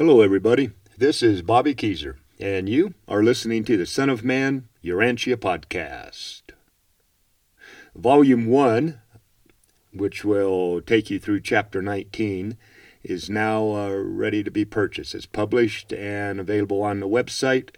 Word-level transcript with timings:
Hello, 0.00 0.22
everybody. 0.22 0.70
This 0.96 1.22
is 1.22 1.42
Bobby 1.42 1.74
Keezer, 1.74 2.16
and 2.38 2.70
you 2.70 2.94
are 3.06 3.22
listening 3.22 3.64
to 3.64 3.76
the 3.76 3.84
Son 3.84 4.08
of 4.08 4.24
Man 4.24 4.66
Urantia 4.82 5.36
podcast. 5.36 6.40
Volume 7.94 8.46
1, 8.46 8.98
which 9.92 10.24
will 10.24 10.80
take 10.80 11.10
you 11.10 11.18
through 11.18 11.40
chapter 11.40 11.82
19, 11.82 12.56
is 13.02 13.28
now 13.28 13.72
uh, 13.72 13.90
ready 13.90 14.42
to 14.42 14.50
be 14.50 14.64
purchased. 14.64 15.14
It's 15.14 15.26
published 15.26 15.92
and 15.92 16.40
available 16.40 16.82
on 16.82 17.00
the 17.00 17.06
website 17.06 17.74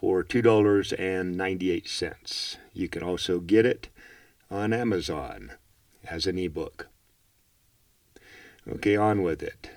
for 0.00 0.22
$2.98. 0.22 2.56
You 2.72 2.88
can 2.88 3.02
also 3.02 3.40
get 3.40 3.66
it 3.66 3.88
on 4.52 4.72
Amazon 4.72 5.50
as 6.08 6.28
an 6.28 6.38
ebook. 6.38 6.86
Okay, 8.68 8.94
on 8.94 9.22
with 9.22 9.42
it. 9.42 9.68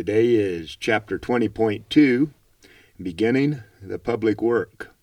Today 0.00 0.34
is 0.36 0.76
chapter 0.76 1.18
20.2, 1.18 2.30
beginning 3.02 3.62
the 3.82 3.98
public 3.98 4.40
work. 4.40 4.94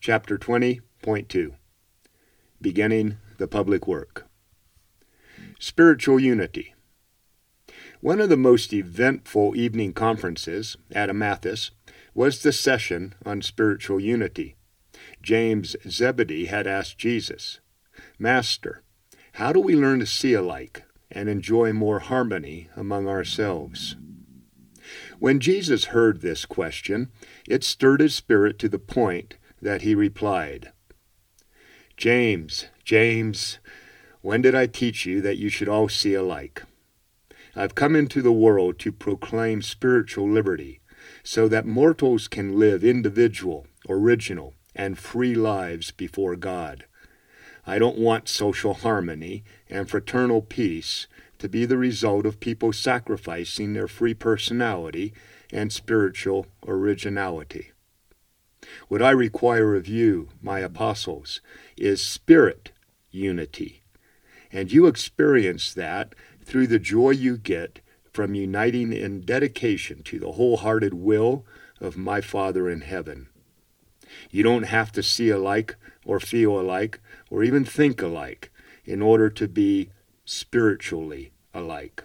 Chapter 0.00 0.38
20.2, 0.38 1.52
beginning 2.62 3.18
the 3.36 3.46
public 3.46 3.86
work. 3.86 4.26
Spiritual 5.58 6.18
unity. 6.18 6.72
One 8.00 8.22
of 8.22 8.30
the 8.30 8.38
most 8.38 8.72
eventful 8.72 9.54
evening 9.54 9.92
conferences 9.92 10.78
at 10.92 11.10
Amathus 11.10 11.72
was 12.14 12.42
the 12.42 12.52
session 12.52 13.14
on 13.26 13.42
spiritual 13.42 14.00
unity. 14.00 14.56
James 15.20 15.76
Zebedee 15.86 16.46
had 16.46 16.66
asked 16.66 16.96
Jesus, 16.96 17.60
Master, 18.18 18.82
how 19.32 19.52
do 19.52 19.60
we 19.60 19.76
learn 19.76 19.98
to 19.98 20.06
see 20.06 20.32
alike 20.32 20.85
and 21.10 21.28
enjoy 21.28 21.72
more 21.72 22.00
harmony 22.00 22.68
among 22.76 23.08
ourselves? 23.08 23.96
When 25.18 25.40
Jesus 25.40 25.86
heard 25.86 26.20
this 26.20 26.44
question, 26.44 27.10
it 27.48 27.64
stirred 27.64 28.00
his 28.00 28.14
spirit 28.14 28.58
to 28.60 28.68
the 28.68 28.78
point 28.78 29.36
that 29.60 29.82
he 29.82 29.94
replied, 29.94 30.72
James, 31.96 32.66
James, 32.84 33.58
when 34.20 34.42
did 34.42 34.54
I 34.54 34.66
teach 34.66 35.06
you 35.06 35.20
that 35.22 35.38
you 35.38 35.48
should 35.48 35.68
all 35.68 35.88
see 35.88 36.14
alike? 36.14 36.62
I've 37.54 37.74
come 37.74 37.96
into 37.96 38.20
the 38.20 38.32
world 38.32 38.78
to 38.80 38.92
proclaim 38.92 39.62
spiritual 39.62 40.28
liberty 40.28 40.80
so 41.22 41.48
that 41.48 41.64
mortals 41.64 42.28
can 42.28 42.58
live 42.58 42.84
individual, 42.84 43.66
original, 43.88 44.52
and 44.74 44.98
free 44.98 45.34
lives 45.34 45.90
before 45.90 46.36
God. 46.36 46.84
I 47.66 47.78
don't 47.78 47.98
want 47.98 48.28
social 48.28 48.74
harmony 48.74 49.42
and 49.68 49.88
fraternal 49.88 50.42
peace 50.42 51.06
to 51.38 51.48
be 51.48 51.64
the 51.64 51.76
result 51.76 52.26
of 52.26 52.40
people 52.40 52.72
sacrificing 52.72 53.72
their 53.72 53.88
free 53.88 54.14
personality 54.14 55.12
and 55.52 55.72
spiritual 55.72 56.46
originality. 56.66 57.72
What 58.88 59.02
I 59.02 59.10
require 59.10 59.76
of 59.76 59.86
you, 59.86 60.28
my 60.40 60.60
apostles, 60.60 61.40
is 61.76 62.02
spirit 62.02 62.72
unity. 63.10 63.82
And 64.52 64.72
you 64.72 64.86
experience 64.86 65.74
that 65.74 66.14
through 66.44 66.68
the 66.68 66.78
joy 66.78 67.10
you 67.10 67.36
get 67.36 67.80
from 68.12 68.34
uniting 68.34 68.92
in 68.92 69.20
dedication 69.20 70.02
to 70.04 70.18
the 70.18 70.32
wholehearted 70.32 70.94
will 70.94 71.44
of 71.80 71.96
my 71.96 72.20
Father 72.20 72.68
in 72.70 72.80
heaven. 72.80 73.28
You 74.30 74.42
don't 74.42 74.64
have 74.64 74.92
to 74.92 75.02
see 75.02 75.28
alike 75.28 75.76
or 76.04 76.20
feel 76.20 76.58
alike 76.58 77.00
or 77.30 77.42
even 77.42 77.64
think 77.64 78.00
alike 78.00 78.50
in 78.86 79.02
order 79.02 79.28
to 79.28 79.48
be 79.48 79.90
spiritually 80.24 81.32
alike. 81.52 82.04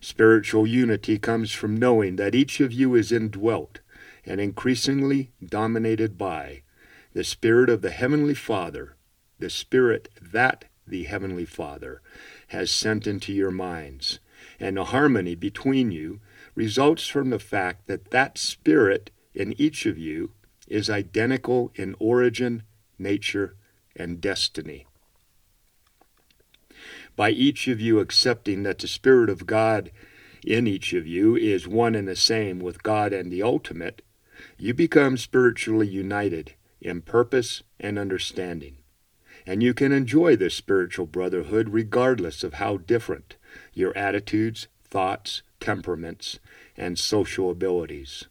Spiritual 0.00 0.66
unity 0.66 1.18
comes 1.18 1.52
from 1.52 1.76
knowing 1.76 2.16
that 2.16 2.34
each 2.34 2.60
of 2.60 2.72
you 2.72 2.94
is 2.94 3.12
indwelt 3.12 3.80
and 4.24 4.40
increasingly 4.40 5.30
dominated 5.44 6.16
by 6.16 6.62
the 7.12 7.24
Spirit 7.24 7.68
of 7.68 7.82
the 7.82 7.90
Heavenly 7.90 8.34
Father, 8.34 8.96
the 9.38 9.50
Spirit 9.50 10.08
that 10.20 10.64
the 10.86 11.04
Heavenly 11.04 11.44
Father 11.44 12.00
has 12.48 12.70
sent 12.70 13.06
into 13.06 13.32
your 13.32 13.50
minds. 13.50 14.18
And 14.58 14.76
the 14.76 14.84
harmony 14.84 15.34
between 15.34 15.90
you 15.90 16.20
results 16.54 17.06
from 17.06 17.30
the 17.30 17.38
fact 17.38 17.86
that 17.86 18.10
that 18.10 18.38
Spirit 18.38 19.10
in 19.34 19.54
each 19.60 19.86
of 19.86 19.98
you 19.98 20.32
is 20.68 20.90
identical 20.90 21.72
in 21.74 21.96
origin, 21.98 22.62
nature, 22.98 23.56
and 23.96 24.20
destiny. 24.20 24.86
By 27.22 27.30
each 27.30 27.68
of 27.68 27.80
you 27.80 28.00
accepting 28.00 28.64
that 28.64 28.80
the 28.80 28.88
Spirit 28.88 29.30
of 29.30 29.46
God 29.46 29.92
in 30.44 30.66
each 30.66 30.92
of 30.92 31.06
you 31.06 31.36
is 31.36 31.68
one 31.68 31.94
and 31.94 32.08
the 32.08 32.16
same 32.16 32.58
with 32.58 32.82
God 32.82 33.12
and 33.12 33.30
the 33.30 33.44
ultimate, 33.44 34.02
you 34.58 34.74
become 34.74 35.16
spiritually 35.16 35.86
united 35.86 36.54
in 36.80 37.00
purpose 37.00 37.62
and 37.78 37.96
understanding. 37.96 38.78
And 39.46 39.62
you 39.62 39.72
can 39.72 39.92
enjoy 39.92 40.34
this 40.34 40.56
spiritual 40.56 41.06
brotherhood 41.06 41.68
regardless 41.68 42.42
of 42.42 42.54
how 42.54 42.78
different 42.78 43.36
your 43.72 43.96
attitudes, 43.96 44.66
thoughts, 44.82 45.42
temperaments, 45.60 46.40
and 46.76 46.98
social 46.98 47.52
abilities. 47.52 48.24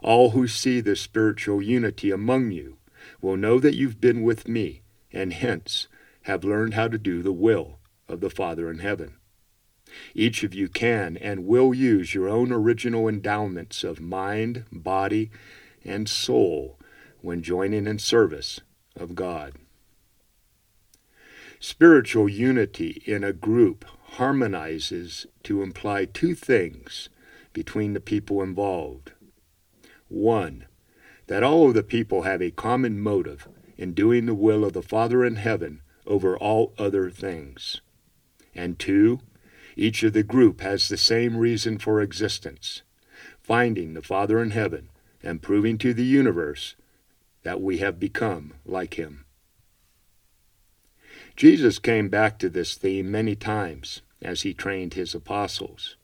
All 0.00 0.30
who 0.30 0.46
see 0.46 0.80
the 0.80 0.94
spiritual 0.94 1.60
unity 1.60 2.12
among 2.12 2.52
you 2.52 2.76
will 3.20 3.36
know 3.36 3.58
that 3.58 3.74
you've 3.74 4.00
been 4.00 4.22
with 4.22 4.46
me, 4.46 4.82
and 5.12 5.32
hence 5.32 5.88
have 6.22 6.44
learned 6.44 6.74
how 6.74 6.86
to 6.86 6.96
do 6.96 7.20
the 7.20 7.32
will 7.32 7.79
of 8.10 8.20
the 8.20 8.30
Father 8.30 8.70
in 8.70 8.80
heaven. 8.80 9.14
Each 10.14 10.42
of 10.42 10.54
you 10.54 10.68
can 10.68 11.16
and 11.16 11.46
will 11.46 11.74
use 11.74 12.14
your 12.14 12.28
own 12.28 12.52
original 12.52 13.08
endowments 13.08 13.82
of 13.82 14.00
mind, 14.00 14.64
body, 14.70 15.30
and 15.84 16.08
soul 16.08 16.78
when 17.20 17.42
joining 17.42 17.86
in 17.86 17.98
service 17.98 18.60
of 18.96 19.14
God. 19.14 19.54
Spiritual 21.58 22.28
unity 22.28 23.02
in 23.04 23.22
a 23.22 23.32
group 23.32 23.84
harmonizes 24.12 25.26
to 25.42 25.62
imply 25.62 26.04
two 26.04 26.34
things 26.34 27.08
between 27.52 27.92
the 27.92 28.00
people 28.00 28.42
involved. 28.42 29.12
One, 30.08 30.66
that 31.26 31.42
all 31.42 31.68
of 31.68 31.74
the 31.74 31.82
people 31.82 32.22
have 32.22 32.42
a 32.42 32.50
common 32.50 32.98
motive 33.00 33.48
in 33.76 33.92
doing 33.92 34.26
the 34.26 34.34
will 34.34 34.64
of 34.64 34.72
the 34.72 34.82
Father 34.82 35.24
in 35.24 35.36
heaven 35.36 35.82
over 36.06 36.36
all 36.36 36.74
other 36.78 37.10
things. 37.10 37.80
And 38.54 38.78
two, 38.78 39.20
each 39.76 40.02
of 40.02 40.12
the 40.12 40.22
group 40.22 40.60
has 40.60 40.88
the 40.88 40.96
same 40.96 41.36
reason 41.36 41.78
for 41.78 42.00
existence 42.00 42.82
finding 43.42 43.94
the 43.94 44.02
Father 44.02 44.40
in 44.40 44.50
heaven 44.50 44.88
and 45.24 45.42
proving 45.42 45.76
to 45.76 45.92
the 45.92 46.04
universe 46.04 46.76
that 47.42 47.60
we 47.60 47.78
have 47.78 47.98
become 47.98 48.52
like 48.64 48.94
Him. 48.94 49.24
Jesus 51.36 51.78
came 51.78 52.08
back 52.08 52.38
to 52.38 52.48
this 52.48 52.76
theme 52.76 53.10
many 53.10 53.34
times 53.34 54.02
as 54.22 54.42
he 54.42 54.52
trained 54.52 54.94
his 54.94 55.14
apostles. 55.14 55.96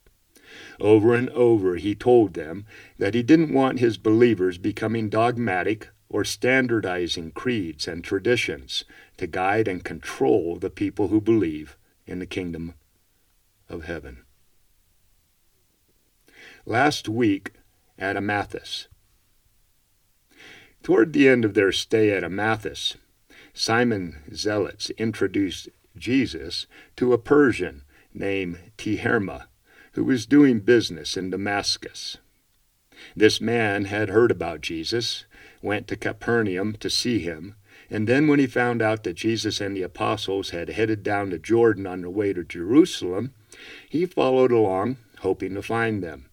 Over 0.79 1.13
and 1.13 1.29
over 1.29 1.75
he 1.75 1.93
told 1.93 2.33
them 2.33 2.65
that 2.97 3.13
he 3.13 3.23
didn't 3.23 3.53
want 3.53 3.79
his 3.79 3.97
believers 3.97 4.57
becoming 4.57 5.09
dogmatic 5.09 5.89
or 6.09 6.23
standardizing 6.23 7.31
creeds 7.31 7.87
and 7.87 8.03
traditions 8.03 8.83
to 9.17 9.27
guide 9.27 9.67
and 9.67 9.83
control 9.83 10.55
the 10.55 10.69
people 10.69 11.09
who 11.09 11.21
believe 11.21 11.77
in 12.07 12.19
the 12.19 12.25
kingdom 12.25 12.73
of 13.69 13.83
heaven. 13.83 14.23
Last 16.65 17.07
week 17.07 17.51
at 17.99 18.15
Amathus, 18.15 18.87
toward 20.83 21.13
the 21.13 21.27
end 21.27 21.45
of 21.45 21.53
their 21.53 21.71
stay 21.71 22.11
at 22.11 22.23
Amathus, 22.23 22.95
Simon 23.53 24.17
Zelotes 24.31 24.95
introduced 24.97 25.69
Jesus 25.97 26.67
to 26.95 27.13
a 27.13 27.17
Persian 27.17 27.83
named 28.13 28.59
Teherma, 28.77 29.47
who 29.93 30.03
was 30.03 30.25
doing 30.25 30.59
business 30.59 31.17
in 31.17 31.29
Damascus. 31.29 32.17
This 33.15 33.41
man 33.41 33.85
had 33.85 34.09
heard 34.09 34.31
about 34.31 34.61
Jesus, 34.61 35.25
went 35.61 35.87
to 35.87 35.95
Capernaum 35.95 36.75
to 36.79 36.89
see 36.89 37.19
him, 37.19 37.55
and 37.89 38.07
then 38.07 38.27
when 38.27 38.39
he 38.39 38.47
found 38.47 38.81
out 38.81 39.03
that 39.03 39.15
Jesus 39.15 39.61
and 39.61 39.75
the 39.75 39.83
apostles 39.83 40.49
had 40.49 40.69
headed 40.69 41.03
down 41.03 41.29
to 41.29 41.39
Jordan 41.39 41.87
on 41.87 42.01
their 42.01 42.09
way 42.09 42.33
to 42.33 42.43
Jerusalem, 42.43 43.33
he 43.89 44.05
followed 44.05 44.51
along, 44.51 44.97
hoping 45.19 45.53
to 45.55 45.61
find 45.61 46.03
them. 46.03 46.25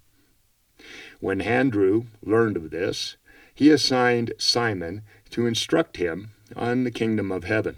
When 1.21 1.41
Andrew 1.41 2.07
learned 2.23 2.57
of 2.57 2.71
this, 2.71 3.17
he 3.55 3.71
assigned 3.71 4.33
Simon 4.37 5.03
to 5.31 5.47
instruct 5.47 5.97
him 5.97 6.31
on 6.57 6.85
the 6.85 6.91
kingdom 6.91 7.31
of 7.31 7.45
heaven. 7.45 7.77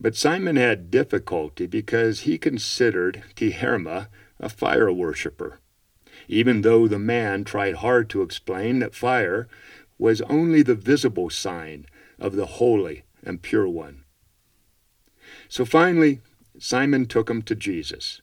But 0.00 0.16
Simon 0.16 0.56
had 0.56 0.90
difficulty 0.90 1.66
because 1.66 2.20
he 2.20 2.38
considered 2.38 3.22
Teherma 3.36 4.08
a 4.38 4.48
fire 4.48 4.90
worshipper, 4.90 5.58
even 6.26 6.62
though 6.62 6.88
the 6.88 6.98
man 6.98 7.44
tried 7.44 7.76
hard 7.76 8.08
to 8.10 8.22
explain 8.22 8.78
that 8.78 8.94
fire 8.94 9.46
was 9.98 10.22
only 10.22 10.62
the 10.62 10.74
visible 10.74 11.28
sign 11.28 11.84
of 12.20 12.36
the 12.36 12.46
holy 12.46 13.04
and 13.24 13.42
pure 13.42 13.68
one. 13.68 14.04
So 15.48 15.64
finally, 15.64 16.20
Simon 16.58 17.06
took 17.06 17.30
him 17.30 17.42
to 17.42 17.54
Jesus, 17.54 18.20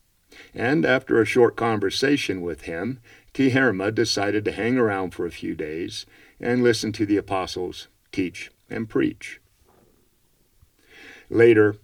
and 0.53 0.85
after 0.85 1.19
a 1.19 1.25
short 1.25 1.55
conversation 1.55 2.41
with 2.41 2.61
him, 2.61 2.99
T. 3.33 3.49
Decided 3.49 4.45
to 4.45 4.51
hang 4.51 4.77
around 4.77 5.11
for 5.11 5.25
a 5.25 5.31
few 5.31 5.55
days 5.55 6.05
and 6.39 6.63
listen 6.63 6.91
to 6.93 7.05
the 7.05 7.17
apostles 7.17 7.87
teach 8.11 8.51
and 8.69 8.89
preach. 8.89 9.39
Later, 11.29 11.75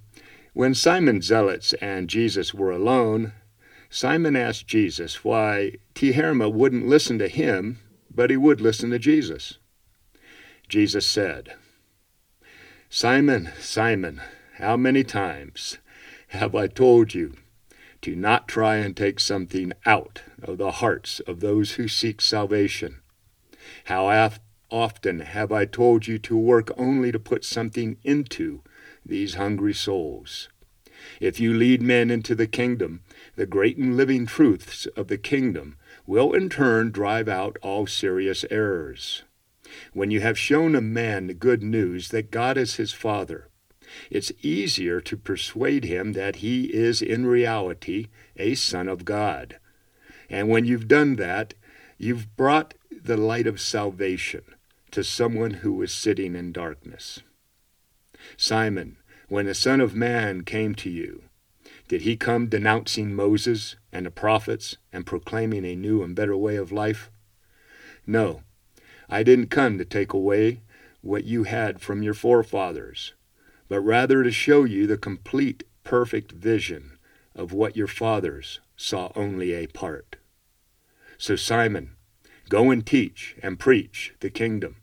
when 0.53 0.73
Simon 0.73 1.19
Zelotes 1.19 1.73
and 1.81 2.07
Jesus 2.07 2.53
were 2.53 2.71
alone, 2.71 3.33
Simon 3.89 4.35
asked 4.35 4.67
Jesus 4.67 5.23
why 5.23 5.73
T. 5.93 6.11
Wouldn't 6.11 6.87
listen 6.87 7.19
to 7.19 7.27
him, 7.27 7.79
but 8.13 8.29
he 8.29 8.37
would 8.37 8.61
listen 8.61 8.89
to 8.91 8.99
Jesus. 8.99 9.57
Jesus 10.67 11.05
said, 11.05 11.53
Simon, 12.95 13.49
Simon, 13.59 14.21
how 14.57 14.77
many 14.77 15.03
times 15.03 15.79
have 16.27 16.53
I 16.53 16.67
told 16.67 17.15
you 17.15 17.33
to 18.03 18.15
not 18.15 18.47
try 18.47 18.75
and 18.75 18.95
take 18.95 19.19
something 19.19 19.73
out 19.83 20.21
of 20.43 20.59
the 20.59 20.73
hearts 20.73 21.19
of 21.21 21.39
those 21.39 21.71
who 21.71 21.87
seek 21.87 22.21
salvation? 22.21 23.01
How 23.85 24.29
often 24.69 25.21
have 25.21 25.51
I 25.51 25.65
told 25.65 26.05
you 26.05 26.19
to 26.19 26.37
work 26.37 26.69
only 26.77 27.11
to 27.11 27.17
put 27.17 27.43
something 27.43 27.97
into 28.03 28.61
these 29.03 29.33
hungry 29.33 29.73
souls? 29.73 30.49
If 31.19 31.39
you 31.39 31.51
lead 31.51 31.81
men 31.81 32.11
into 32.11 32.35
the 32.35 32.45
kingdom, 32.45 33.01
the 33.35 33.47
great 33.47 33.75
and 33.75 33.97
living 33.97 34.27
truths 34.27 34.85
of 34.95 35.07
the 35.07 35.17
kingdom 35.17 35.77
will 36.05 36.31
in 36.33 36.47
turn 36.47 36.91
drive 36.91 37.27
out 37.27 37.57
all 37.63 37.87
serious 37.87 38.45
errors. 38.51 39.23
When 39.93 40.11
you 40.11 40.21
have 40.21 40.37
shown 40.37 40.75
a 40.75 40.81
man 40.81 41.27
the 41.27 41.33
good 41.33 41.63
news 41.63 42.09
that 42.09 42.31
God 42.31 42.57
is 42.57 42.75
his 42.75 42.93
Father, 42.93 43.47
it's 44.09 44.31
easier 44.41 45.01
to 45.01 45.17
persuade 45.17 45.83
him 45.83 46.13
that 46.13 46.37
he 46.37 46.65
is 46.73 47.01
in 47.01 47.25
reality 47.25 48.07
a 48.37 48.55
Son 48.55 48.87
of 48.87 49.05
God. 49.05 49.57
And 50.29 50.49
when 50.49 50.65
you've 50.65 50.87
done 50.87 51.15
that, 51.17 51.53
you've 51.97 52.35
brought 52.35 52.73
the 52.91 53.17
light 53.17 53.47
of 53.47 53.59
salvation 53.59 54.43
to 54.91 55.03
someone 55.03 55.55
who 55.55 55.73
was 55.73 55.91
sitting 55.91 56.35
in 56.35 56.51
darkness. 56.51 57.21
Simon, 58.37 58.97
when 59.27 59.45
the 59.45 59.55
Son 59.55 59.81
of 59.81 59.95
Man 59.95 60.43
came 60.43 60.75
to 60.75 60.89
you, 60.89 61.23
did 61.87 62.01
he 62.01 62.15
come 62.15 62.47
denouncing 62.47 63.13
Moses 63.13 63.75
and 63.91 64.05
the 64.05 64.11
prophets 64.11 64.77
and 64.91 65.05
proclaiming 65.05 65.65
a 65.65 65.75
new 65.75 66.01
and 66.01 66.15
better 66.15 66.37
way 66.37 66.55
of 66.55 66.71
life? 66.71 67.11
No, 68.07 68.41
I 69.13 69.21
didn't 69.21 69.51
come 69.51 69.77
to 69.77 69.85
take 69.85 70.11
away 70.11 70.61
what 71.01 71.23
you 71.23 71.43
had 71.43 71.81
from 71.81 72.01
your 72.01 72.15
forefathers, 72.15 73.13
but 73.69 73.79
rather 73.81 74.23
to 74.23 74.31
show 74.31 74.63
you 74.63 74.87
the 74.87 74.97
complete, 74.97 75.65
perfect 75.83 76.31
vision 76.31 76.97
of 77.35 77.53
what 77.53 77.77
your 77.77 77.85
fathers 77.85 78.59
saw 78.75 79.11
only 79.15 79.53
a 79.53 79.67
part. 79.67 80.15
So, 81.19 81.35
Simon, 81.35 81.91
go 82.49 82.71
and 82.71 82.83
teach 82.83 83.35
and 83.43 83.59
preach 83.59 84.15
the 84.19 84.31
kingdom. 84.31 84.77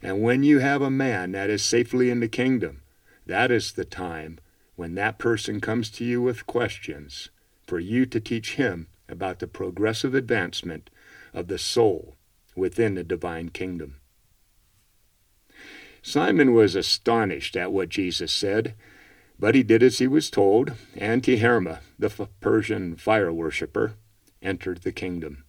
And 0.00 0.22
when 0.22 0.42
you 0.42 0.60
have 0.60 0.80
a 0.80 0.88
man 0.88 1.32
that 1.32 1.50
is 1.50 1.62
safely 1.62 2.08
in 2.08 2.20
the 2.20 2.26
kingdom, 2.26 2.80
that 3.26 3.50
is 3.50 3.72
the 3.72 3.84
time 3.84 4.38
when 4.76 4.94
that 4.94 5.18
person 5.18 5.60
comes 5.60 5.90
to 5.90 6.06
you 6.06 6.22
with 6.22 6.46
questions 6.46 7.28
for 7.66 7.78
you 7.78 8.06
to 8.06 8.18
teach 8.18 8.54
him 8.54 8.86
about 9.10 9.40
the 9.40 9.46
progressive 9.46 10.14
advancement 10.14 10.88
of 11.34 11.48
the 11.48 11.58
soul 11.58 12.14
within 12.58 12.94
the 12.94 13.04
divine 13.04 13.48
kingdom. 13.48 14.00
Simon 16.02 16.52
was 16.52 16.74
astonished 16.74 17.56
at 17.56 17.72
what 17.72 17.88
Jesus 17.88 18.32
said, 18.32 18.74
but 19.38 19.54
he 19.54 19.62
did 19.62 19.82
as 19.82 19.98
he 19.98 20.06
was 20.06 20.30
told, 20.30 20.72
and 20.96 21.22
Teherma, 21.22 21.80
the 21.98 22.28
Persian 22.40 22.96
fire 22.96 23.32
worshipper, 23.32 23.94
entered 24.42 24.78
the 24.78 24.92
kingdom. 24.92 25.44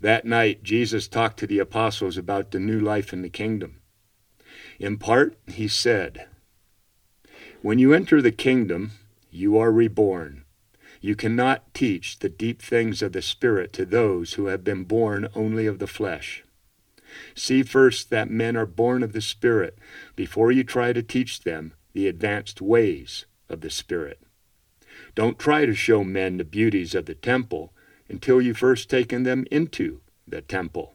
That 0.00 0.24
night, 0.24 0.62
Jesus 0.62 1.06
talked 1.08 1.38
to 1.38 1.46
the 1.46 1.60
apostles 1.60 2.16
about 2.16 2.50
the 2.50 2.60
new 2.60 2.80
life 2.80 3.12
in 3.12 3.22
the 3.22 3.28
kingdom. 3.28 3.80
In 4.78 4.98
part, 4.98 5.36
he 5.46 5.68
said, 5.68 6.26
When 7.62 7.78
you 7.78 7.94
enter 7.94 8.20
the 8.20 8.32
kingdom, 8.32 8.92
you 9.30 9.56
are 9.58 9.70
reborn. 9.70 10.41
You 11.02 11.16
cannot 11.16 11.74
teach 11.74 12.20
the 12.20 12.28
deep 12.28 12.62
things 12.62 13.02
of 13.02 13.12
the 13.12 13.22
Spirit 13.22 13.72
to 13.72 13.84
those 13.84 14.34
who 14.34 14.46
have 14.46 14.62
been 14.62 14.84
born 14.84 15.28
only 15.34 15.66
of 15.66 15.80
the 15.80 15.88
flesh. 15.88 16.44
See 17.34 17.64
first 17.64 18.08
that 18.10 18.30
men 18.30 18.56
are 18.56 18.66
born 18.66 19.02
of 19.02 19.12
the 19.12 19.20
Spirit 19.20 19.76
before 20.14 20.52
you 20.52 20.62
try 20.62 20.92
to 20.92 21.02
teach 21.02 21.40
them 21.40 21.74
the 21.92 22.06
advanced 22.06 22.60
ways 22.60 23.26
of 23.48 23.62
the 23.62 23.68
Spirit. 23.68 24.20
Don't 25.16 25.40
try 25.40 25.66
to 25.66 25.74
show 25.74 26.04
men 26.04 26.36
the 26.36 26.44
beauties 26.44 26.94
of 26.94 27.06
the 27.06 27.16
temple 27.16 27.72
until 28.08 28.40
you've 28.40 28.58
first 28.58 28.88
taken 28.88 29.24
them 29.24 29.44
into 29.50 30.00
the 30.28 30.40
temple. 30.40 30.94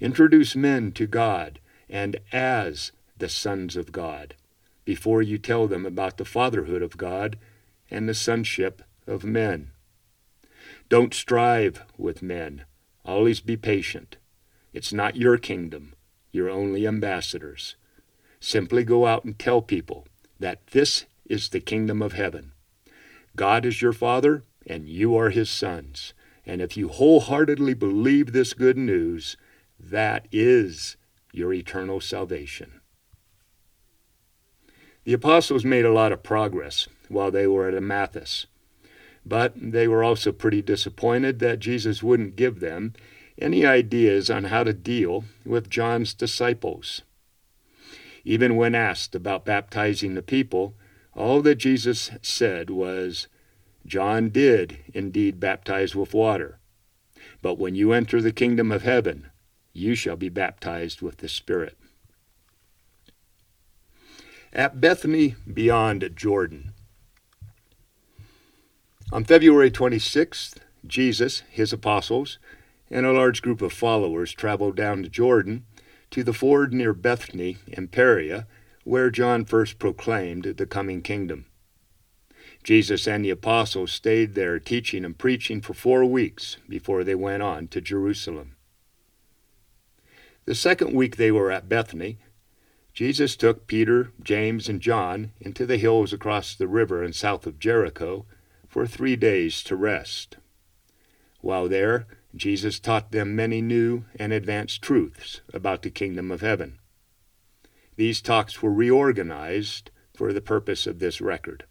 Introduce 0.00 0.54
men 0.54 0.92
to 0.92 1.06
God 1.06 1.60
and 1.88 2.20
as 2.30 2.92
the 3.16 3.30
sons 3.30 3.74
of 3.74 3.90
God 3.90 4.34
before 4.84 5.22
you 5.22 5.38
tell 5.38 5.66
them 5.66 5.86
about 5.86 6.18
the 6.18 6.26
fatherhood 6.26 6.82
of 6.82 6.98
God 6.98 7.38
and 7.90 8.06
the 8.06 8.12
sonship 8.12 8.82
of 9.06 9.24
men. 9.24 9.70
Don't 10.88 11.14
strive 11.14 11.82
with 11.98 12.22
men. 12.22 12.64
Always 13.04 13.40
be 13.40 13.56
patient. 13.56 14.16
It's 14.72 14.92
not 14.92 15.16
your 15.16 15.38
kingdom. 15.38 15.94
You're 16.32 16.50
only 16.50 16.86
ambassadors. 16.86 17.76
Simply 18.40 18.84
go 18.84 19.06
out 19.06 19.24
and 19.24 19.38
tell 19.38 19.62
people 19.62 20.06
that 20.38 20.66
this 20.68 21.04
is 21.26 21.48
the 21.48 21.60
kingdom 21.60 22.02
of 22.02 22.12
heaven. 22.12 22.52
God 23.36 23.64
is 23.64 23.80
your 23.80 23.92
Father, 23.92 24.44
and 24.66 24.88
you 24.88 25.16
are 25.16 25.30
his 25.30 25.50
sons. 25.50 26.12
And 26.46 26.60
if 26.60 26.76
you 26.76 26.88
wholeheartedly 26.88 27.74
believe 27.74 28.32
this 28.32 28.52
good 28.52 28.76
news, 28.76 29.36
that 29.78 30.28
is 30.30 30.96
your 31.32 31.52
eternal 31.52 32.00
salvation. 32.00 32.80
The 35.04 35.12
apostles 35.12 35.64
made 35.64 35.84
a 35.84 35.92
lot 35.92 36.12
of 36.12 36.22
progress 36.22 36.88
while 37.08 37.30
they 37.30 37.46
were 37.46 37.68
at 37.68 37.74
Emmaus, 37.74 38.46
but 39.26 39.54
they 39.56 39.88
were 39.88 40.04
also 40.04 40.32
pretty 40.32 40.62
disappointed 40.62 41.38
that 41.38 41.58
Jesus 41.58 42.02
wouldn't 42.02 42.36
give 42.36 42.60
them 42.60 42.92
any 43.38 43.64
ideas 43.64 44.30
on 44.30 44.44
how 44.44 44.62
to 44.64 44.72
deal 44.72 45.24
with 45.44 45.70
John's 45.70 46.14
disciples. 46.14 47.02
Even 48.24 48.56
when 48.56 48.74
asked 48.74 49.14
about 49.14 49.44
baptizing 49.44 50.14
the 50.14 50.22
people, 50.22 50.74
all 51.14 51.42
that 51.42 51.56
Jesus 51.56 52.10
said 52.22 52.70
was, 52.70 53.28
John 53.86 54.30
did 54.30 54.78
indeed 54.92 55.40
baptize 55.40 55.94
with 55.94 56.14
water. 56.14 56.58
But 57.42 57.58
when 57.58 57.74
you 57.74 57.92
enter 57.92 58.22
the 58.22 58.32
kingdom 58.32 58.72
of 58.72 58.82
heaven, 58.82 59.30
you 59.72 59.94
shall 59.94 60.16
be 60.16 60.28
baptized 60.28 61.02
with 61.02 61.18
the 61.18 61.28
Spirit. 61.28 61.76
At 64.52 64.80
Bethany 64.80 65.34
beyond 65.52 66.08
Jordan. 66.14 66.73
On 69.12 69.22
February 69.22 69.70
26th, 69.70 70.56
Jesus, 70.86 71.42
his 71.50 71.72
apostles, 71.72 72.38
and 72.90 73.04
a 73.04 73.12
large 73.12 73.42
group 73.42 73.60
of 73.60 73.72
followers 73.72 74.32
traveled 74.32 74.76
down 74.76 75.02
to 75.02 75.08
Jordan 75.08 75.66
to 76.10 76.24
the 76.24 76.32
ford 76.32 76.72
near 76.72 76.94
Bethany 76.94 77.58
in 77.66 77.88
Perea, 77.88 78.46
where 78.82 79.10
John 79.10 79.44
first 79.44 79.78
proclaimed 79.78 80.44
the 80.44 80.66
coming 80.66 81.02
kingdom. 81.02 81.46
Jesus 82.62 83.06
and 83.06 83.24
the 83.24 83.30
apostles 83.30 83.92
stayed 83.92 84.34
there 84.34 84.58
teaching 84.58 85.04
and 85.04 85.16
preaching 85.16 85.60
for 85.60 85.74
four 85.74 86.04
weeks 86.06 86.56
before 86.68 87.04
they 87.04 87.14
went 87.14 87.42
on 87.42 87.68
to 87.68 87.80
Jerusalem. 87.80 88.56
The 90.46 90.54
second 90.54 90.94
week 90.94 91.16
they 91.16 91.30
were 91.30 91.50
at 91.50 91.68
Bethany, 91.68 92.18
Jesus 92.94 93.36
took 93.36 93.66
Peter, 93.66 94.12
James, 94.22 94.68
and 94.68 94.80
John 94.80 95.32
into 95.40 95.66
the 95.66 95.76
hills 95.76 96.12
across 96.12 96.54
the 96.54 96.68
river 96.68 97.02
and 97.02 97.14
south 97.14 97.46
of 97.46 97.58
Jericho 97.58 98.24
for 98.74 98.88
three 98.88 99.14
days 99.14 99.62
to 99.62 99.76
rest. 99.76 100.36
While 101.40 101.68
there, 101.68 102.08
Jesus 102.34 102.80
taught 102.80 103.12
them 103.12 103.36
many 103.36 103.62
new 103.62 104.06
and 104.18 104.32
advanced 104.32 104.82
truths 104.82 105.42
about 105.52 105.82
the 105.82 105.90
kingdom 105.90 106.32
of 106.32 106.40
heaven. 106.40 106.80
These 107.94 108.20
talks 108.20 108.62
were 108.62 108.72
reorganized 108.72 109.92
for 110.12 110.32
the 110.32 110.40
purpose 110.40 110.88
of 110.88 110.98
this 110.98 111.20
record. 111.20 111.62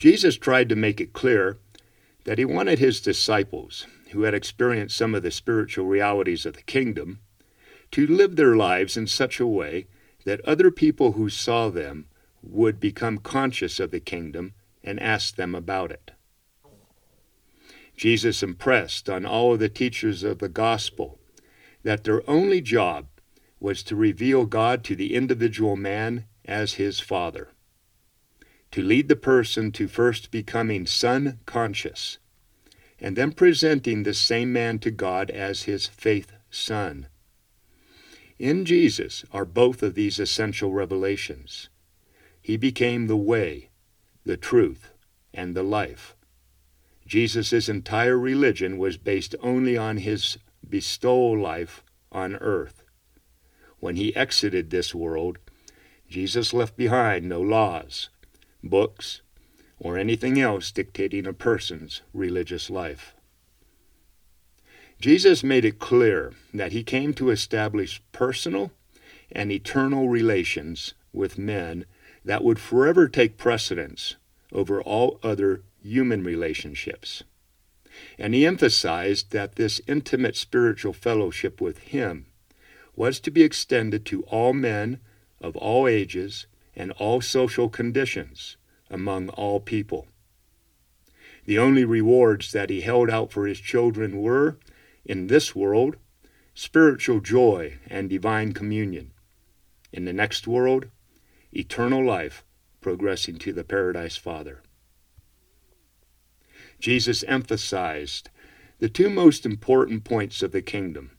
Jesus 0.00 0.36
tried 0.36 0.68
to 0.68 0.74
make 0.74 1.00
it 1.00 1.12
clear 1.12 1.60
that 2.24 2.38
he 2.38 2.44
wanted 2.44 2.80
his 2.80 3.00
disciples, 3.00 3.86
who 4.10 4.22
had 4.22 4.34
experienced 4.34 4.96
some 4.96 5.14
of 5.14 5.22
the 5.22 5.30
spiritual 5.30 5.86
realities 5.86 6.44
of 6.44 6.54
the 6.54 6.62
kingdom, 6.62 7.20
to 7.92 8.04
live 8.04 8.34
their 8.34 8.56
lives 8.56 8.96
in 8.96 9.06
such 9.06 9.38
a 9.38 9.46
way 9.46 9.86
that 10.24 10.40
other 10.40 10.72
people 10.72 11.12
who 11.12 11.28
saw 11.30 11.68
them 11.68 12.06
would 12.48 12.80
become 12.80 13.18
conscious 13.18 13.80
of 13.80 13.90
the 13.90 14.00
kingdom 14.00 14.54
and 14.84 15.00
ask 15.00 15.36
them 15.36 15.54
about 15.54 15.90
it. 15.90 16.12
Jesus 17.96 18.42
impressed 18.42 19.08
on 19.10 19.26
all 19.26 19.54
of 19.54 19.58
the 19.58 19.68
teachers 19.68 20.22
of 20.22 20.38
the 20.38 20.48
gospel 20.48 21.18
that 21.82 22.04
their 22.04 22.28
only 22.28 22.60
job 22.60 23.06
was 23.60 23.82
to 23.84 23.96
reveal 23.96 24.46
God 24.46 24.84
to 24.84 24.94
the 24.96 25.14
individual 25.14 25.76
man 25.76 26.26
as 26.44 26.74
his 26.74 27.00
Father. 27.00 27.48
to 28.72 28.82
lead 28.82 29.08
the 29.08 29.16
person 29.16 29.72
to 29.72 29.88
first 29.88 30.30
becoming 30.30 30.86
son 30.86 31.38
conscious, 31.46 32.18
and 33.00 33.16
then 33.16 33.32
presenting 33.32 34.02
the 34.02 34.14
same 34.14 34.52
man 34.52 34.78
to 34.78 34.90
God 34.90 35.30
as 35.30 35.62
his 35.62 35.86
faith 35.86 36.32
son. 36.50 37.06
In 38.38 38.64
Jesus 38.64 39.24
are 39.32 39.44
both 39.46 39.82
of 39.82 39.94
these 39.94 40.18
essential 40.18 40.72
revelations. 40.72 41.68
He 42.46 42.56
became 42.56 43.08
the 43.08 43.16
way, 43.16 43.70
the 44.24 44.36
truth, 44.36 44.92
and 45.34 45.56
the 45.56 45.64
life. 45.64 46.14
Jesus' 47.04 47.68
entire 47.68 48.16
religion 48.16 48.78
was 48.78 48.96
based 48.96 49.34
only 49.42 49.76
on 49.76 49.96
his 49.96 50.38
bestowal 50.70 51.36
life 51.36 51.82
on 52.12 52.36
earth. 52.36 52.84
When 53.80 53.96
he 53.96 54.14
exited 54.14 54.70
this 54.70 54.94
world, 54.94 55.38
Jesus 56.08 56.54
left 56.54 56.76
behind 56.76 57.28
no 57.28 57.40
laws, 57.40 58.10
books, 58.62 59.22
or 59.80 59.98
anything 59.98 60.40
else 60.40 60.70
dictating 60.70 61.26
a 61.26 61.32
person's 61.32 62.02
religious 62.14 62.70
life. 62.70 63.16
Jesus 65.00 65.42
made 65.42 65.64
it 65.64 65.80
clear 65.80 66.32
that 66.54 66.70
he 66.70 66.84
came 66.84 67.12
to 67.14 67.30
establish 67.30 68.00
personal 68.12 68.70
and 69.32 69.50
eternal 69.50 70.08
relations 70.08 70.94
with 71.12 71.38
men 71.38 71.86
that 72.26 72.42
would 72.42 72.58
forever 72.58 73.08
take 73.08 73.38
precedence 73.38 74.16
over 74.52 74.82
all 74.82 75.18
other 75.22 75.62
human 75.80 76.24
relationships. 76.24 77.22
And 78.18 78.34
he 78.34 78.44
emphasized 78.44 79.30
that 79.30 79.54
this 79.54 79.80
intimate 79.86 80.36
spiritual 80.36 80.92
fellowship 80.92 81.60
with 81.60 81.78
him 81.78 82.26
was 82.96 83.20
to 83.20 83.30
be 83.30 83.42
extended 83.42 84.04
to 84.06 84.22
all 84.24 84.52
men 84.52 85.00
of 85.40 85.56
all 85.56 85.86
ages 85.86 86.46
and 86.74 86.90
all 86.92 87.20
social 87.20 87.68
conditions 87.68 88.56
among 88.90 89.28
all 89.30 89.60
people. 89.60 90.08
The 91.44 91.58
only 91.58 91.84
rewards 91.84 92.50
that 92.52 92.70
he 92.70 92.80
held 92.80 93.08
out 93.08 93.30
for 93.30 93.46
his 93.46 93.60
children 93.60 94.20
were, 94.20 94.58
in 95.04 95.28
this 95.28 95.54
world, 95.54 95.96
spiritual 96.54 97.20
joy 97.20 97.78
and 97.86 98.10
divine 98.10 98.52
communion. 98.52 99.12
In 99.92 100.06
the 100.06 100.12
next 100.12 100.48
world, 100.48 100.88
eternal 101.52 102.04
life 102.04 102.44
progressing 102.80 103.36
to 103.38 103.52
the 103.52 103.64
paradise 103.64 104.16
Father. 104.16 104.62
Jesus 106.78 107.24
emphasized 107.24 108.30
the 108.78 108.88
two 108.88 109.08
most 109.08 109.46
important 109.46 110.04
points 110.04 110.42
of 110.42 110.52
the 110.52 110.62
kingdom 110.62 111.10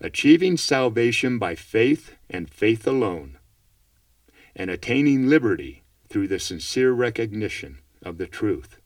achieving 0.00 0.56
salvation 0.56 1.38
by 1.38 1.54
faith 1.54 2.14
and 2.28 2.50
faith 2.50 2.86
alone, 2.86 3.38
and 4.54 4.68
attaining 4.68 5.28
liberty 5.28 5.82
through 6.08 6.28
the 6.28 6.38
sincere 6.38 6.92
recognition 6.92 7.78
of 8.02 8.18
the 8.18 8.26
truth. 8.26 8.78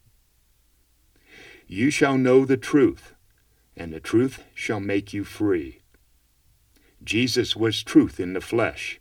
You 1.66 1.90
shall 1.90 2.16
know 2.16 2.44
the 2.44 2.56
truth, 2.56 3.14
and 3.76 3.92
the 3.92 4.00
truth 4.00 4.44
shall 4.54 4.80
make 4.80 5.12
you 5.12 5.24
free. 5.24 5.80
Jesus 7.02 7.56
was 7.56 7.82
truth 7.82 8.20
in 8.20 8.32
the 8.32 8.40
flesh, 8.40 9.00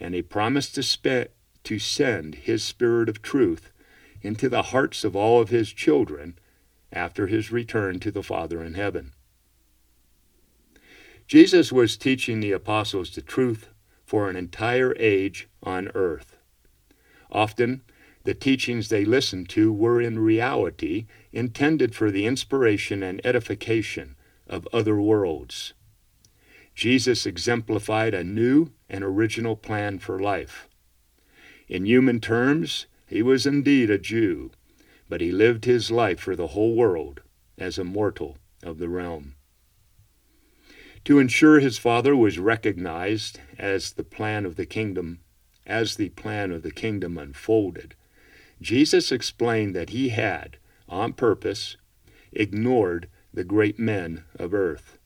and 0.00 0.14
he 0.14 0.22
promised 0.22 0.74
to, 0.74 0.82
spe- 0.82 1.30
to 1.64 1.78
send 1.78 2.34
his 2.36 2.64
Spirit 2.64 3.08
of 3.08 3.22
truth 3.22 3.70
into 4.22 4.48
the 4.48 4.62
hearts 4.62 5.04
of 5.04 5.14
all 5.14 5.40
of 5.40 5.50
his 5.50 5.72
children 5.72 6.38
after 6.92 7.26
his 7.26 7.52
return 7.52 8.00
to 8.00 8.10
the 8.10 8.22
Father 8.22 8.62
in 8.62 8.74
heaven. 8.74 9.12
Jesus 11.26 11.70
was 11.70 11.96
teaching 11.96 12.40
the 12.40 12.52
apostles 12.52 13.10
the 13.10 13.22
truth 13.22 13.68
for 14.04 14.28
an 14.28 14.34
entire 14.34 14.96
age 14.98 15.48
on 15.62 15.88
earth. 15.94 16.36
Often, 17.30 17.82
the 18.24 18.34
teachings 18.34 18.88
they 18.88 19.04
listened 19.04 19.48
to 19.50 19.72
were 19.72 20.00
in 20.00 20.18
reality 20.18 21.06
intended 21.32 21.94
for 21.94 22.10
the 22.10 22.26
inspiration 22.26 23.02
and 23.02 23.24
edification 23.24 24.16
of 24.48 24.66
other 24.72 25.00
worlds. 25.00 25.72
Jesus 26.74 27.26
exemplified 27.26 28.14
a 28.14 28.24
new 28.24 28.70
and 28.88 29.04
original 29.04 29.56
plan 29.56 29.98
for 29.98 30.18
life. 30.18 30.68
In 31.68 31.86
human 31.86 32.20
terms, 32.20 32.86
he 33.06 33.22
was 33.22 33.46
indeed 33.46 33.90
a 33.90 33.98
Jew, 33.98 34.50
but 35.08 35.20
he 35.20 35.32
lived 35.32 35.64
his 35.64 35.90
life 35.90 36.20
for 36.20 36.36
the 36.36 36.48
whole 36.48 36.74
world 36.74 37.20
as 37.58 37.78
a 37.78 37.84
mortal 37.84 38.38
of 38.62 38.78
the 38.78 38.88
realm. 38.88 39.34
To 41.04 41.18
ensure 41.18 41.60
his 41.60 41.78
father 41.78 42.14
was 42.14 42.38
recognized 42.38 43.40
as 43.58 43.92
the 43.92 44.04
plan 44.04 44.44
of 44.46 44.56
the 44.56 44.66
kingdom, 44.66 45.20
as 45.66 45.96
the 45.96 46.10
plan 46.10 46.50
of 46.50 46.62
the 46.62 46.70
kingdom 46.70 47.16
unfolded, 47.18 47.94
Jesus 48.60 49.10
explained 49.10 49.74
that 49.74 49.90
he 49.90 50.10
had, 50.10 50.58
on 50.88 51.14
purpose, 51.14 51.76
ignored 52.32 53.08
the 53.32 53.44
great 53.44 53.78
men 53.78 54.24
of 54.38 54.52
earth. 54.52 54.98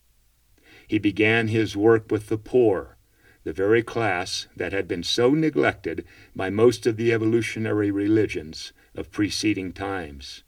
He 0.94 1.00
began 1.00 1.48
his 1.48 1.76
work 1.76 2.08
with 2.08 2.28
the 2.28 2.38
poor, 2.38 2.96
the 3.42 3.52
very 3.52 3.82
class 3.82 4.46
that 4.54 4.72
had 4.72 4.86
been 4.86 5.02
so 5.02 5.30
neglected 5.34 6.04
by 6.36 6.50
most 6.50 6.86
of 6.86 6.96
the 6.96 7.12
evolutionary 7.12 7.90
religions 7.90 8.72
of 8.94 9.10
preceding 9.10 9.72
times. 9.72 10.44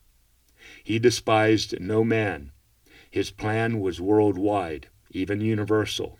He 0.84 1.00
despised 1.00 1.80
no 1.80 2.04
man. 2.04 2.52
His 3.10 3.32
plan 3.32 3.80
was 3.80 4.00
worldwide 4.00 4.86
even 5.10 5.40
universal. 5.40 6.16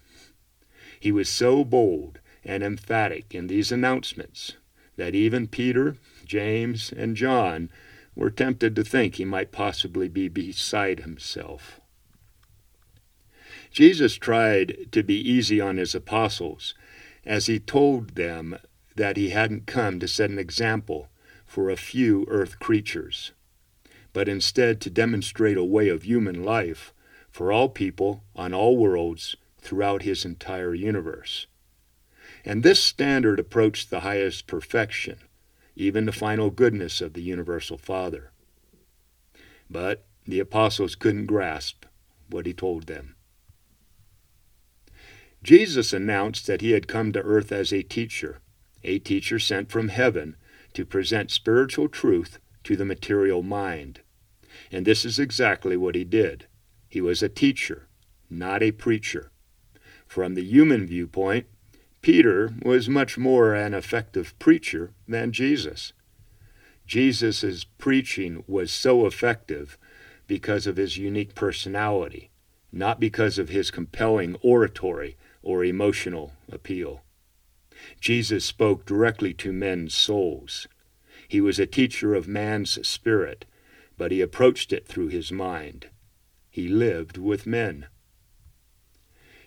He 0.99 1.12
was 1.12 1.28
so 1.28 1.64
bold 1.64 2.18
and 2.45 2.64
emphatic 2.64 3.33
in 3.33 3.47
these 3.47 3.71
announcements 3.71 4.56
that 4.97 5.14
even 5.14 5.47
Peter, 5.47 5.99
James, 6.25 6.92
and 6.92 7.14
John 7.14 7.71
were 8.16 8.30
tempted 8.30 8.75
to 8.75 8.83
think 8.83 9.14
he 9.14 9.25
might 9.25 9.52
possibly 9.52 10.09
be 10.09 10.26
beside 10.26 10.99
himself. 10.99 11.80
Jesus 13.76 14.14
tried 14.14 14.90
to 14.92 15.02
be 15.02 15.16
easy 15.16 15.61
on 15.61 15.76
his 15.76 15.95
apostles 15.95 16.73
as 17.26 17.45
he 17.45 17.59
told 17.59 18.14
them 18.14 18.59
that 18.95 19.18
he 19.18 19.28
hadn't 19.28 19.66
come 19.66 20.00
to 20.00 20.09
set 20.09 20.30
an 20.30 20.38
example 20.38 21.11
for 21.45 21.68
a 21.68 21.76
few 21.76 22.25
earth 22.30 22.59
creatures, 22.59 23.33
but 24.14 24.30
instead 24.30 24.80
to 24.80 24.88
demonstrate 24.88 25.59
a 25.59 25.62
way 25.62 25.90
of 25.90 26.04
human 26.04 26.42
life 26.42 26.95
for 27.30 27.52
all 27.52 27.68
people 27.68 28.25
on 28.35 28.54
all 28.54 28.78
worlds 28.78 29.37
throughout 29.59 30.04
his 30.04 30.25
entire 30.25 30.73
universe. 30.73 31.47
And 32.47 32.62
this 32.62 32.83
standard 32.83 33.38
approached 33.38 33.90
the 33.90 34.00
highest 34.00 34.47
perfection, 34.47 35.18
even 35.75 36.06
the 36.06 36.12
final 36.12 36.49
goodness 36.49 37.02
of 37.02 37.12
the 37.12 37.21
universal 37.21 37.76
Father. 37.76 38.30
But 39.68 40.06
the 40.26 40.40
apostles 40.40 40.95
couldn't 40.95 41.26
grasp 41.26 41.85
what 42.30 42.47
he 42.47 42.54
told 42.54 42.87
them. 42.87 43.15
Jesus 45.47 45.93
announced 45.93 46.49
that 46.49 46.61
he 46.61 46.73
had 46.73 46.88
come 46.88 47.12
to 47.12 47.23
earth 47.23 47.53
as 47.53 47.73
a 47.73 47.85
teacher, 47.85 48.41
a 48.83 48.99
teacher 48.99 49.38
sent 49.38 49.71
from 49.71 49.91
heaven 49.91 50.35
to 50.75 50.85
present 50.85 51.31
spiritual 51.31 51.88
truth 51.88 52.41
to 52.65 52.75
the 52.75 52.85
material 52.85 53.45
mind. 53.45 54.00
And 54.73 54.85
this 54.85 55.05
is 55.05 55.21
exactly 55.21 55.76
what 55.76 55.95
he 55.95 56.03
did. 56.03 56.49
He 56.88 57.00
was 57.00 57.23
a 57.23 57.29
teacher, 57.29 57.87
not 58.29 58.61
a 58.61 58.73
preacher. 58.73 59.31
From 60.09 60.35
the 60.35 60.43
human 60.43 60.85
viewpoint, 60.85 61.47
Peter 62.03 62.53
was 62.65 62.88
much 62.88 63.17
more 63.17 63.55
an 63.55 63.73
effective 63.73 64.37
preacher 64.41 64.95
than 65.07 65.31
Jesus. 65.31 65.93
Jesus' 66.88 67.62
preaching 67.79 68.43
was 68.49 68.73
so 68.73 69.07
effective 69.07 69.79
because 70.26 70.67
of 70.67 70.76
his 70.76 70.99
unique 70.99 71.37
personality, 71.37 72.31
not 72.73 72.99
because 72.99 73.38
of 73.38 73.50
his 73.50 73.71
compelling 73.71 74.35
oratory 74.43 75.17
or 75.47 75.65
emotional 75.65 76.33
appeal. 76.50 77.03
Jesus 78.00 78.45
spoke 78.45 78.85
directly 78.85 79.33
to 79.35 79.53
men's 79.53 79.95
souls. 79.95 80.67
He 81.29 81.41
was 81.41 81.61
a 81.61 81.67
teacher 81.67 82.17
of 82.17 82.26
man's 82.26 82.85
spirit, 82.87 83.45
but 83.97 84.11
he 84.11 84.21
approached 84.21 84.73
it 84.73 84.88
through 84.88 85.09
his 85.09 85.31
mind 85.31 85.87
he 86.57 86.69
lived 86.69 87.19
with 87.19 87.47
men. 87.47 87.85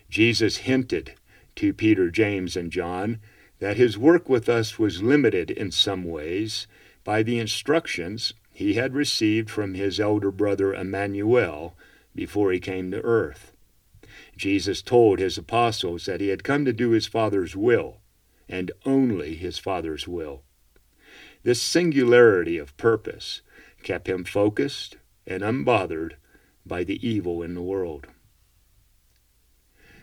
Jesus 0.08 0.58
hinted 0.58 1.14
to 1.56 1.74
Peter, 1.74 2.08
James, 2.08 2.56
and 2.56 2.70
John 2.70 3.18
that 3.58 3.76
his 3.76 3.98
work 3.98 4.28
with 4.28 4.48
us 4.48 4.78
was 4.78 5.02
limited 5.02 5.50
in 5.50 5.72
some 5.72 6.04
ways 6.04 6.68
by 7.02 7.24
the 7.24 7.40
instructions 7.40 8.32
he 8.52 8.74
had 8.74 8.94
received 8.94 9.50
from 9.50 9.74
his 9.74 9.98
elder 9.98 10.30
brother 10.30 10.72
Immanuel 10.72 11.76
before 12.14 12.52
he 12.52 12.60
came 12.60 12.92
to 12.92 13.02
earth. 13.02 13.49
Jesus 14.40 14.80
told 14.80 15.18
his 15.18 15.36
apostles 15.36 16.06
that 16.06 16.22
he 16.22 16.28
had 16.28 16.42
come 16.42 16.64
to 16.64 16.72
do 16.72 16.92
his 16.92 17.06
Father's 17.06 17.54
will, 17.54 17.98
and 18.48 18.72
only 18.86 19.34
his 19.34 19.58
Father's 19.58 20.08
will. 20.08 20.44
This 21.42 21.60
singularity 21.60 22.56
of 22.56 22.74
purpose 22.78 23.42
kept 23.82 24.08
him 24.08 24.24
focused 24.24 24.96
and 25.26 25.42
unbothered 25.42 26.14
by 26.64 26.84
the 26.84 27.06
evil 27.06 27.42
in 27.42 27.52
the 27.54 27.60
world. 27.60 28.06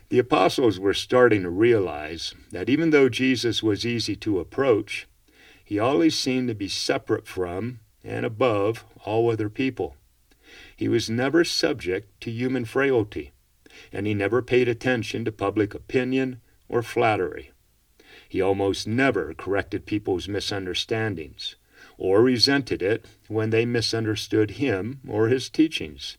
The 0.10 0.20
apostles 0.20 0.80
were 0.80 0.94
starting 0.94 1.42
to 1.42 1.50
realize 1.50 2.36
that 2.52 2.70
even 2.70 2.92
though 2.92 3.10
Jesus 3.10 3.64
was 3.64 3.88
easy 3.88 4.16
to 4.18 4.40
approach, 4.40 5.08
he 5.66 5.80
always 5.80 6.16
seemed 6.16 6.48
to 6.50 6.54
be 6.54 6.70
separate 6.70 7.26
from 7.26 7.80
and 8.04 8.24
above 8.24 8.86
all 9.04 9.32
other 9.32 9.50
people. 9.50 9.96
He 10.76 10.88
was 10.88 11.10
never 11.10 11.44
subject 11.44 12.22
to 12.22 12.30
human 12.30 12.66
frailty, 12.66 13.32
and 13.92 14.08
he 14.08 14.14
never 14.14 14.42
paid 14.42 14.68
attention 14.68 15.26
to 15.26 15.32
public 15.32 15.74
opinion 15.74 16.42
or 16.70 16.82
flattery. 16.82 17.52
He 18.30 18.42
almost 18.42 18.88
never 18.88 19.34
corrected 19.34 19.86
people's 19.86 20.28
misunderstandings 20.28 21.56
or 21.98 22.22
resented 22.22 22.82
it 22.82 23.06
when 23.28 23.50
they 23.50 23.66
misunderstood 23.66 24.52
him 24.52 25.00
or 25.08 25.28
his 25.28 25.50
teachings. 25.50 26.18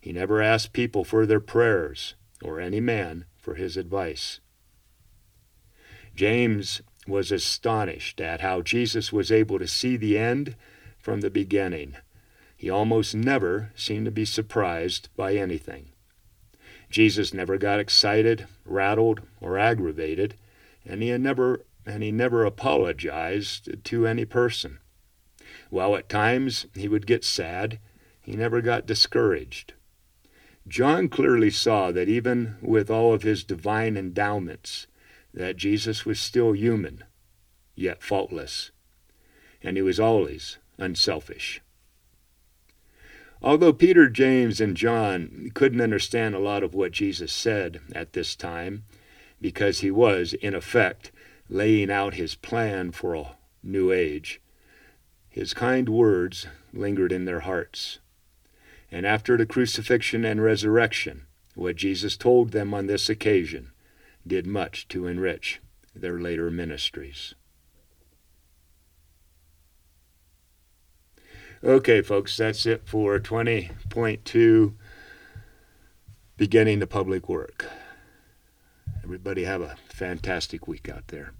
He 0.00 0.12
never 0.12 0.40
asked 0.40 0.72
people 0.72 1.04
for 1.04 1.26
their 1.26 1.40
prayers 1.40 2.14
or 2.42 2.60
any 2.60 2.80
man 2.80 3.24
for 3.36 3.54
his 3.54 3.76
advice. 3.76 4.40
James 6.14 6.80
was 7.06 7.30
astonished 7.30 8.20
at 8.20 8.40
how 8.40 8.62
Jesus 8.62 9.12
was 9.12 9.30
able 9.30 9.58
to 9.58 9.68
see 9.68 9.96
the 9.96 10.18
end 10.18 10.56
from 10.98 11.20
the 11.20 11.30
beginning. 11.30 11.96
He 12.56 12.70
almost 12.70 13.14
never 13.14 13.72
seemed 13.76 14.06
to 14.06 14.10
be 14.10 14.24
surprised 14.24 15.08
by 15.14 15.34
anything. 15.34 15.90
Jesus 16.96 17.34
never 17.34 17.58
got 17.58 17.78
excited, 17.78 18.46
rattled, 18.64 19.20
or 19.38 19.58
aggravated, 19.58 20.34
and 20.82 21.02
he 21.02 21.14
never 21.18 21.66
and 21.84 22.02
he 22.02 22.10
never 22.10 22.46
apologized 22.46 23.84
to 23.84 24.06
any 24.06 24.24
person. 24.24 24.78
While 25.68 25.94
at 25.94 26.08
times 26.08 26.64
he 26.74 26.88
would 26.88 27.06
get 27.06 27.22
sad, 27.22 27.80
he 28.22 28.32
never 28.32 28.62
got 28.62 28.86
discouraged. 28.86 29.74
John 30.66 31.10
clearly 31.10 31.50
saw 31.50 31.92
that 31.92 32.08
even 32.08 32.56
with 32.62 32.90
all 32.90 33.12
of 33.12 33.24
his 33.24 33.44
divine 33.44 33.98
endowments, 33.98 34.86
that 35.34 35.58
Jesus 35.58 36.06
was 36.06 36.18
still 36.18 36.52
human, 36.52 37.04
yet 37.74 38.02
faultless, 38.02 38.70
and 39.62 39.76
he 39.76 39.82
was 39.82 40.00
always 40.00 40.56
unselfish. 40.78 41.60
Although 43.46 43.74
Peter, 43.74 44.08
James, 44.08 44.60
and 44.60 44.76
John 44.76 45.52
couldn't 45.54 45.80
understand 45.80 46.34
a 46.34 46.40
lot 46.40 46.64
of 46.64 46.74
what 46.74 46.90
Jesus 46.90 47.32
said 47.32 47.80
at 47.94 48.12
this 48.12 48.34
time, 48.34 48.82
because 49.40 49.78
he 49.78 49.90
was, 49.92 50.32
in 50.32 50.52
effect, 50.52 51.12
laying 51.48 51.88
out 51.88 52.14
his 52.14 52.34
plan 52.34 52.90
for 52.90 53.14
a 53.14 53.36
new 53.62 53.92
age, 53.92 54.40
his 55.28 55.54
kind 55.54 55.88
words 55.88 56.48
lingered 56.72 57.12
in 57.12 57.24
their 57.24 57.38
hearts. 57.38 58.00
And 58.90 59.06
after 59.06 59.36
the 59.36 59.46
crucifixion 59.46 60.24
and 60.24 60.42
resurrection, 60.42 61.26
what 61.54 61.76
Jesus 61.76 62.16
told 62.16 62.50
them 62.50 62.74
on 62.74 62.88
this 62.88 63.08
occasion 63.08 63.70
did 64.26 64.44
much 64.44 64.88
to 64.88 65.06
enrich 65.06 65.60
their 65.94 66.18
later 66.18 66.50
ministries. 66.50 67.36
Okay, 71.64 72.02
folks, 72.02 72.36
that's 72.36 72.66
it 72.66 72.82
for 72.84 73.18
20.2 73.18 74.74
Beginning 76.36 76.80
the 76.80 76.86
Public 76.86 77.30
Work. 77.30 77.70
Everybody 79.02 79.44
have 79.44 79.62
a 79.62 79.76
fantastic 79.88 80.68
week 80.68 80.88
out 80.90 81.08
there. 81.08 81.32